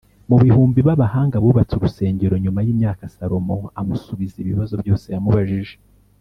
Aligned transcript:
mu 0.29 0.37
bihumbi 0.43 0.79
b 0.87 0.89
abahanga 0.95 1.41
bubatse 1.43 1.73
urusengero 1.75 2.33
Nyuma 2.43 2.59
y 2.65 2.69
imyaka 2.73 3.03
Salomo 3.15 3.55
amusubiza 3.79 4.35
ibibazo 4.43 4.73
byose 4.81 5.05
yamubajije 5.15 5.75